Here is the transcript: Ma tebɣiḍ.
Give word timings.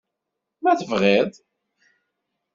Ma 0.61 0.71
tebɣiḍ. 0.79 1.31